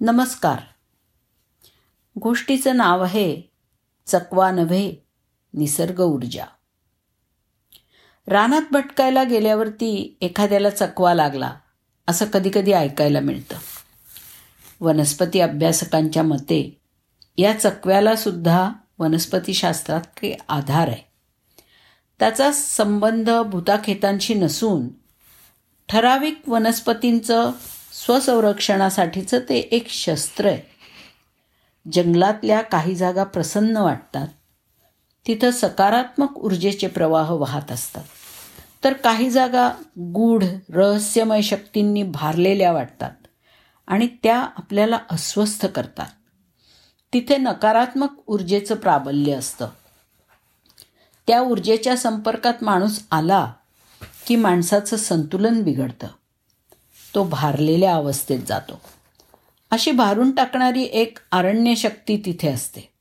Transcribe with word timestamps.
नमस्कार. 0.00 0.58
गोष्टीचं 2.22 2.76
नाव 2.76 3.02
आहे 3.02 3.42
चकवा 4.06 4.50
नव्हे 4.50 4.94
निसर्ग 5.54 6.00
ऊर्जा. 6.00 6.44
रानात 8.26 8.62
भटकायला 8.72 9.24
गेल्यावरती 9.24 10.16
एखाद्याला 10.20 10.70
चकवा 10.70 11.14
लागला 11.14 11.54
असं 12.08 12.24
कधीकधी 12.24 12.72
ऐकायला 12.72 13.20
मिळतं. 13.20 13.58
वनस्पती 14.80 15.40
अभ्यासकांच्या 15.40 16.22
मते 16.22 16.80
या 17.38 17.60
चकव्याला 17.60 18.16
सुद्धा 18.16 18.70
वनस्पतीशास्त्रात 18.98 20.00
काही 20.00 20.34
आधार 20.48 20.88
आहे. 20.88 21.12
त्याचा 22.18 22.52
संबंध 22.52 23.30
भूताखेतांशी 23.30 24.34
नसून 24.34 24.88
ठराविक 25.88 26.42
वनस्पतींचं 26.46 27.50
स्वसंरक्षणासाठीचं 28.04 29.38
ते 29.38 29.58
एक 29.58 29.88
शस्त्र 29.88 30.46
आहे. 30.46 30.62
जंगलातल्या 31.92 32.60
काही 32.60 32.94
जागा 32.94 33.24
प्रसन्न 33.24 33.76
वाटतात. 33.76 34.28
तिथं 35.26 35.50
सकारात्मक 35.50 36.38
ऊर्जेचे 36.38 36.86
प्रवाह 36.86 37.30
वाहत 37.32 37.72
असतात. 37.72 38.04
तर 38.84 38.92
काही 38.92 39.30
जागा 39.30 39.72
गूढ 39.98 40.44
रहस्यमय 40.72 41.42
शक्तींनी 41.42 42.02
भारलेल्या 42.02 42.72
वाटतात 42.72 43.10
आणि 43.86 44.08
त्या 44.22 44.36
आपल्याला 44.36 44.98
अस्वस्थ 45.10 45.66
करतात. 45.66 46.06
तिथे 47.12 47.36
नकारात्मक 47.36 48.08
ऊर्जेचं 48.26 48.74
प्राबल्य 48.74 49.32
असतं. 49.32 49.68
त्या 51.26 51.40
ऊर्जेच्या 51.40 51.96
संपर्कात 51.96 52.54
माणूस 52.62 53.02
आला 53.10 53.52
की 54.26 54.36
माणसाचं 54.36 54.96
संतुलन 54.96 55.62
बिघडतं. 55.62 56.06
तो 57.14 57.24
भारलेल्या 57.24 57.94
अवस्थेत 57.94 58.38
जातो. 58.46 58.80
अशी 59.70 59.90
भारून 59.90 60.30
टाकणारी 60.30 60.82
एक 60.82 61.18
अरण्य 61.32 61.74
शक्ती 61.74 62.22
तिथे 62.24 62.48
असते. 62.48 62.92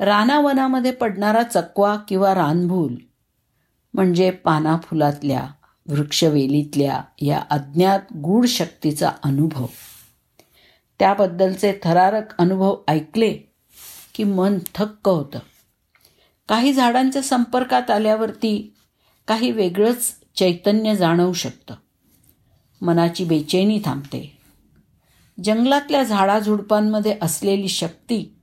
रानावनामध्ये 0.00 0.92
पडणारा 0.92 1.42
चकवा 1.42 1.96
किंवा 1.96 2.34
रानभूल 2.34 2.94
म्हणजे 3.94 4.30
पानाफुलातल्या 4.30 5.46
वृक्षवेलीतल्या 5.88 7.02
या 7.18 7.42
अज्ञात 7.50 8.00
गूढ 8.14 8.46
शक्तीचा 8.46 9.12
अनुभव. 9.24 9.66
त्याबद्दलचे 10.98 11.74
थरारक 11.82 12.38
अनुभव 12.38 12.76
ऐकले 12.88 13.38
की 14.14 14.24
मन 14.24 14.58
थक्क 14.74 15.08
होतं. 15.08 15.38
काही 16.48 16.72
झाडांच्या 16.72 17.22
संपर्कात 17.22 17.90
आल्यावरती 17.90 18.74
काही 19.28 19.50
वेगळंच 19.50 20.14
चैतन्य 20.36 20.96
जाणवू 20.96 21.32
शकतं. 21.32 21.74
मनाची 22.82 23.24
बेचैनी 23.24 23.80
थांबते. 23.84 24.38
जंगलातल्या 25.44 26.02
झाडाझुडपांमध्ये 26.02 27.18
असलेली 27.22 27.68
शक्ती 27.68 28.34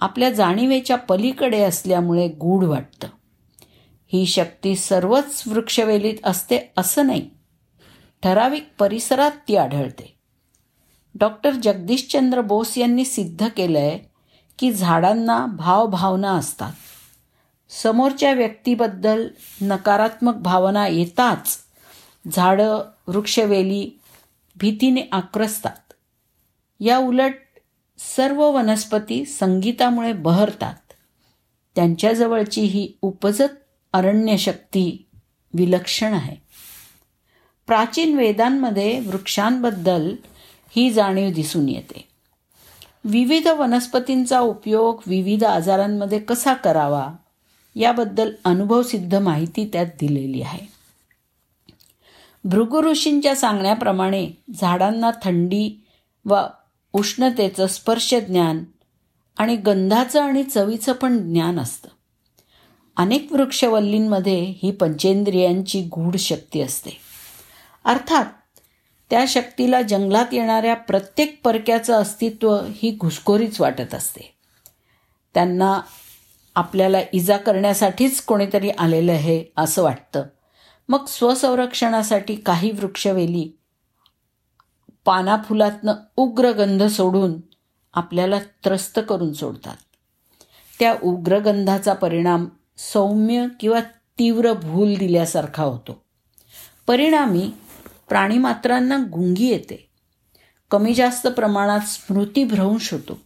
आपल्या 0.00 0.30
जाणीवेच्या 0.30 0.96
पलीकडे 0.96 1.62
असल्यामुळे 1.62 2.28
गूढ 2.28 2.64
वाटतं. 2.64 3.08
ही 4.12 4.26
शक्ती 4.26 4.76
सर्वच 4.76 5.42
वृक्षवेलीत 5.46 6.14
असते 6.24 6.72
असं 6.76 7.06
नाही 7.06 7.30
ठराविक 8.22 8.68
परिसरात 8.78 9.30
ती 9.48 9.56
आढळते. 9.56 10.16
डॉक्टर 11.14 11.50
जगदीशचंद्र 11.50 12.40
बोस 12.40 12.78
यांनी 12.78 13.04
सिद्ध 13.04 13.48
केलं 13.56 13.78
आहे 13.78 13.98
की 14.58 14.72
झाडांना 14.72 15.46
भावभावना 15.46 16.30
असतात. 16.30 16.72
समोरच्या 17.68 18.32
व्यक्तीबद्दल 18.32 19.28
नकारात्मक 19.62 20.34
भावना 20.34 20.88
येताच 20.88 21.58
झाडं 22.30 22.82
वृक्षवेली 23.06 24.00
भीतीने 24.56 25.02
आक्रसतात. 25.12 25.92
या 26.80 26.98
उलट 26.98 27.34
सर्व 27.98 28.50
वनस्पती 28.50 29.24
संगीतामुळे 29.24 30.12
बहरतात. 30.12 30.74
त्यांच्याजवळची 31.74 32.60
ही 32.60 32.92
उपजत 33.02 33.64
अरण्यशक्ती 33.92 35.06
विलक्षण 35.54 36.12
आहे. 36.12 36.36
प्राचीन 37.66 38.16
वेदांमध्ये 38.16 39.00
वृक्षांबद्दल 39.00 40.14
ही 40.76 40.90
जाणीव 40.90 41.32
दिसून 41.32 41.68
येते. 41.68 42.08
विविध 43.04 43.48
वनस्पतींचा 43.48 44.40
उपयोग 44.40 45.00
विविध 45.06 45.44
आजारांमध्ये 45.44 46.18
कसा 46.18 46.54
करावा 46.54 47.08
याबद्दल 47.74 48.32
अनुभवसिद्ध 48.44 49.14
माहिती 49.14 49.70
त्यात 49.72 49.86
दिलेली 49.86 50.42
आहे. 50.42 50.71
भृगुऋषींच्या 52.44 53.36
सांगण्याप्रमाणे 53.36 54.30
झाडांना 54.60 55.10
थंडी 55.22 55.84
व 56.24 56.40
उष्णतेचं 56.92 57.66
स्पर्श 57.66 58.14
ज्ञान 58.14 58.64
आणि 59.36 59.56
गंधाचं 59.56 60.22
आणि 60.22 60.42
चवीचं 60.42 60.92
पण 60.92 61.32
ज्ञान 61.32 61.58
असतं. 61.58 61.88
अनेक 62.96 63.32
वृक्षवल्लींमध्ये 63.32 64.54
ही 64.62 64.70
पंचेंद्रियांची 64.70 65.82
गूढ 65.82 66.16
शक्ती 66.16 66.60
असते. 66.60 66.90
अर्थात 67.84 68.24
त्या 69.10 69.24
शक्तीला 69.28 69.82
जंगलात 69.82 70.26
येणाऱ्या 70.32 70.74
प्रत्येक 70.74 71.40
परक्याचं 71.44 71.92
अस्तित्व 71.92 72.58
ही 72.74 72.96
घुसखोरीच 73.00 73.60
वाटत 73.60 73.94
असते. 73.94 74.34
त्यांना 75.34 75.80
आपल्याला 76.54 76.98
इजा 77.12 77.36
करण्यासाठीच 77.36 78.22
कोणीतरी 78.22 78.70
आलेलं 78.70 79.12
आहे 79.12 79.44
असं 79.56 79.82
वाटतं. 79.82 80.22
मग 80.92 81.04
स्वसंरक्षणासाठी 81.04 82.34
काही 82.34 82.70
वृक्षवेली 82.70 83.58
पानाफुलातनं 85.04 85.94
उग्रगंध 86.16 86.82
सोडून 86.82 87.40
आपल्याला 87.94 88.38
त्रस्त 88.38 89.00
करून 89.08 89.32
सोडतात. 89.32 89.76
त्या 90.78 90.96
उग्रगंधाचा 91.02 91.92
परिणाम 91.92 92.46
सौम्य 92.78 93.46
किंवा 93.60 93.80
तीव्र 94.18 94.52
भूल 94.52 94.94
दिल्यासारखा 94.94 95.62
होतो. 95.62 96.04
परिणामी 96.86 97.50
प्राणीमात्रांना 98.08 98.96
गुंगी 99.12 99.46
येते. 99.46 99.90
कमी 100.70 100.94
जास्त 100.94 101.26
प्रमाणात 101.26 101.80
स्मृतीभ्रंश 101.80 102.92
होतो. 102.92 103.18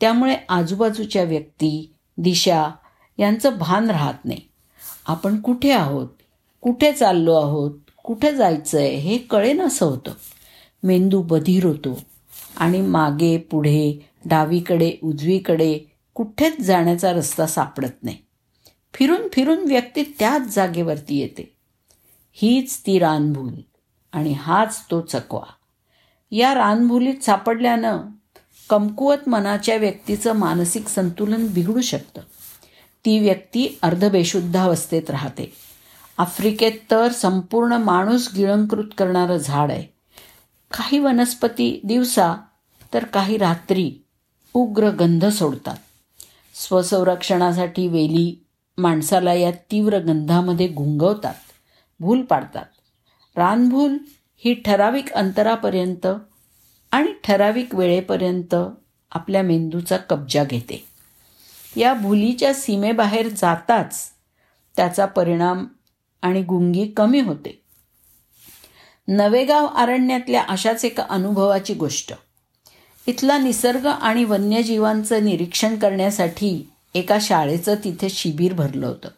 त्यामुळे 0.00 0.36
आजूबाजूच्या 0.48 1.22
व्यक्ती 1.22 1.94
दिशा 2.18 2.68
यांचं 3.18 3.58
भान 3.58 3.90
राहत 3.90 4.24
नाही. 4.24 4.40
आपण 5.06 5.40
कुठे 5.40 5.72
आहोत? 5.72 6.08
कुठे 6.60 6.92
चाललो 6.92 7.34
आहोत? 7.34 7.70
कुठे 8.04 8.34
जायचं 8.34 8.78
आहे 8.78 8.96
हे 8.96 9.18
कळेनासं 9.18 9.86
होतं. 9.86 10.12
मेंदू 10.82 11.22
बधीर 11.22 11.64
होतो. 11.64 11.98
आणि 12.56 12.80
मागे 12.80 13.38
पुढे 13.38 14.10
डावीकडे 14.24 14.92
उजवीकडे 15.02 15.80
कुठेच 16.14 16.60
जाण्याचा 16.60 17.12
रस्ता 17.12 17.46
सापडत 17.46 18.04
नाही. 18.04 18.16
फिरून 18.94 19.28
फिरून 19.32 19.58
व्यक्ती 19.58 20.02
त्याच 20.18 20.54
जागेवरती 20.54 21.16
येते. 21.18 21.56
हीच 22.32 22.82
ती 22.86 22.98
रानभूल. 22.98 23.54
आणि 24.12 24.32
हाच 24.32 24.84
तो 24.90 25.00
चकवा. 25.00 25.52
या 26.30 26.54
रानभुलीत 26.54 27.24
सापडल्यानं 27.24 27.98
कमकुवत 28.70 29.28
मनाच्या 29.28 29.76
व्यक्तीचं 29.76 30.32
मानसिक 30.32 30.88
संतुलन 30.88 31.46
बिघडू 31.46 31.80
शकतं. 31.80 32.20
ती 33.04 33.18
व्यक्ती 33.18 33.78
अर्धबेशुद्ध 33.82 34.56
अवस्थेत 34.56 35.10
राहते. 35.10 35.65
आफ्रिकेत 36.18 36.72
तर 36.90 37.12
संपूर्ण 37.12 37.72
माणूस 37.72 38.28
गिळंकृत 38.36 38.84
करणारं 38.98 39.36
झाड 39.36 39.70
आहे. 39.70 39.82
काही 40.70 40.98
वनस्पती 40.98 41.80
दिवसा 41.84 42.34
तर 42.94 43.04
काही 43.04 43.38
रात्री 43.38 43.92
उग्र 44.54 44.90
गंध 44.90 45.26
सोडतात. 45.26 45.76
स्वसंरक्षणासाठी 46.54 47.88
वेली 47.88 48.44
माणसाला 48.78 49.34
या 49.34 49.50
तीव्र 49.50 49.98
गंधामध्ये 49.98 50.68
गुंगवतात 50.68 51.34
भूल 52.00 52.22
पाडतात. 52.22 52.64
रानभूल 53.36 53.98
ही 54.36 54.54
ठराविक 54.54 55.12
अंतरापर्यंत 55.12 56.06
आणि 56.92 57.12
ठराविक 57.24 57.74
वेळेपर्यंत 57.74 58.54
आपल्या 59.12 59.42
मेंदूचा 59.42 59.96
कब्जा 59.96 60.44
घेते. 60.44 60.84
या 61.76 61.94
भुलीच्या 61.94 62.54
सीमेबाहेर 62.54 63.28
जाताच 63.28 64.10
त्याचा 64.76 65.06
परिणाम 65.06 65.66
आणि 66.26 66.42
गुंगी 66.42 66.86
कमी 66.86 67.20
होते. 67.20 67.62
नवेगाव 69.08 69.66
अरण्यातल्या 69.66 70.44
अशाच 70.48 70.84
एका 70.84 71.06
अनुभवाची 71.10 71.74
गोष्ट. 71.74 72.12
इथला 73.06 73.38
निसर्ग 73.38 73.86
आणि 73.86 74.24
वन्यजीवांचं 74.24 75.24
निरीक्षण 75.24 75.76
करण्यासाठी 75.76 76.70
एका 76.94 77.18
शाळेचं 77.20 77.74
तिथे 77.74 78.08
शिबिर 78.08 78.52
भरलं 78.52 78.86
होतं. 78.86 79.08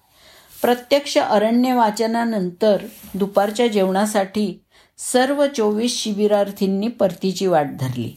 प्रत्यक्ष 0.62 1.18
अरण्य 1.18 1.74
वाचनानंतर 1.74 2.76
दुपारच्या 3.14 3.66
जेवणासाठी 3.66 4.60
सर्व 4.98 5.46
चोवीस 5.56 6.02
शिबिरार्थींनी 6.02 6.88
परतीची 6.88 7.46
वाट 7.46 7.66
धरली. 7.80 8.12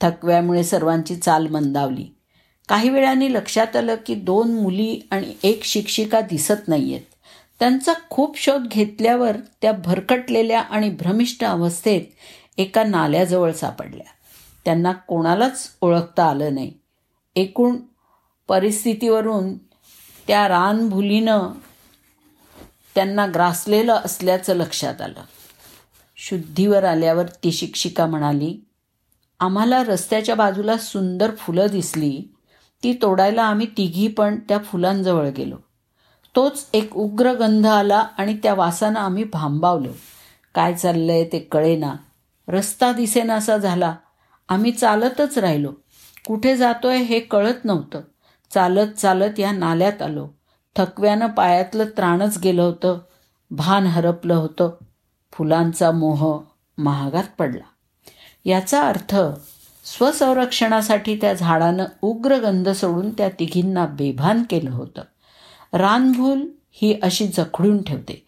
थकव्यामुळे 0.00 0.64
सर्वांची 0.64 1.16
चाल 1.16 1.46
मंदावली. 1.46 2.14
काही 2.68 2.88
वेळाने 2.88 3.32
लक्षात 3.32 3.76
आलं 3.76 3.94
की 4.06 4.14
दोन 4.14 4.54
मुली 4.54 5.00
आणि 5.10 5.32
एक 5.42 5.64
शिक्षिका 5.64 6.20
दिसत 6.20 6.68
नाहीयेत. 6.68 7.00
त्यांचा 7.60 7.92
खूप 8.10 8.38
शोध 8.38 8.66
घेतल्यावर 8.66 9.36
त्या 9.62 9.72
भरकटलेल्या 9.72 10.60
आणि 10.60 10.90
भ्रमिष्ट 10.90 11.44
अवस्थेत 11.44 12.02
एका 12.58 12.84
नाल्याजवळ 12.84 13.52
सापडल्या. 13.52 14.06
त्यांना 14.64 14.92
कोणालाच 14.92 15.70
ओळखता 15.80 16.24
आलं 16.24 16.54
नाही. 16.54 16.72
एकूण 17.36 17.76
परिस्थितीवरून 18.48 19.56
त्या 20.26 20.48
रानभुलीनं 20.48 21.52
त्यांना 22.94 23.26
ग्रासलेलं 23.26 23.94
असल्याचं 23.94 24.54
लक्षात 24.54 25.00
आलं. 25.00 25.22
शुद्धीवर 26.16 26.84
आल्यावर 26.84 27.26
ती 27.26 27.52
शिक्षिका 27.52 28.06
म्हणाली 28.06 28.60
आम्हाला 29.40 29.84
रस्त्याच्या 29.84 30.34
बाजूला 30.34 30.78
सुंदर 30.78 31.34
फुलं 31.34 31.66
दिसली. 31.66 32.34
ती 32.82 32.98
तोडायला 33.02 33.42
आम्ही 33.42 33.66
तिघी 33.66 34.08
पण 34.08 34.40
त्या 34.48 34.58
फुलांजवळ 34.58 35.28
गेलो. 35.28 35.56
तोच 36.36 36.66
एक 36.72 36.96
उग्र 36.96 37.32
गंध 37.32 37.66
आला 37.66 38.06
आणि 38.18 38.36
त्या 38.42 38.54
वासानं 38.54 39.00
आम्ही 39.00 39.24
भांबावलो. 39.24 39.92
काय 40.54 40.74
चाललंय 40.74 41.24
ते 41.24 41.38
कळेना. 41.38 41.94
रस्ता 42.48 42.92
दिसेनासा 42.92 43.56
झाला. 43.56 43.94
आम्ही 44.48 44.70
चालतच 44.70 45.38
राहिलो. 45.38 45.72
कुठे 46.26 46.56
जातोय 46.56 46.96
हे 46.96 47.20
कळत 47.20 47.64
नव्हतं. 47.64 48.00
चालत 48.50 48.92
चालत 48.92 49.40
या 49.40 49.52
नाल्यात 49.52 50.02
आलो. 50.02 50.28
थकव्यानं 50.76 51.26
पायातलं 51.26 51.84
त्राणच 51.84 52.38
गेलं 52.38 52.62
होतं. 52.62 52.98
भान 53.50 53.86
हरपलं 53.86 54.34
होतं. 54.34 54.70
फुलांचा 55.32 55.90
मोह 55.90 56.42
महागात 56.78 57.24
पडला. 57.38 57.64
याचा 58.44 58.82
अर्थ 58.82 59.16
स्वसंरक्षणासाठी 59.84 61.16
त्या 61.16 61.34
झाडानं 61.34 61.84
उग्र 62.02 62.36
गंध 62.36 62.68
सोडून 62.68 63.10
त्या 63.10 63.28
तिघींना 63.28 63.86
बेभान 63.86 64.42
केलं 64.50 64.70
होतं. 64.70 65.02
रानभूल 65.72 66.48
ही 66.70 66.98
अशी 67.02 67.26
जखडून 67.26 67.82
ठेवते. 67.82 68.26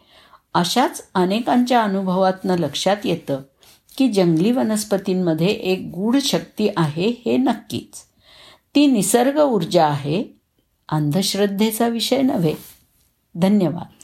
अशाच 0.55 1.09
अनेकांच्या 1.15 1.83
अनुभवातनं 1.83 2.59
लक्षात 2.59 2.97
येतं 3.05 3.41
की 3.97 4.13
जंगली 4.13 4.53
वनस्पतींमध्ये 4.53 5.47
एक 5.47 5.91
गूढ 5.95 6.17
शक्ती 6.17 6.69
आहे 6.77 7.23
हे 7.25 7.37
नक्कीच. 7.37 7.99
ती 8.75 8.87
निसर्ग 8.87 9.43
ऊर्जा 9.43 9.87
आहे. 9.87 10.25
अंधश्रद्धेचा 10.89 11.89
विषय 11.89 12.23
नव्हे. 12.23 12.55
धन्यवाद. 13.35 14.00